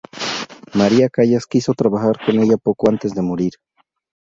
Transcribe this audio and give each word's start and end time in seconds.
Maria 0.73 1.09
Callas 1.11 1.45
quiso 1.45 1.75
trabajar 1.75 2.17
con 2.25 2.39
ella 2.39 2.57
poco 2.57 2.89
antes 2.89 3.13
de 3.13 3.21
morir. 3.21 3.53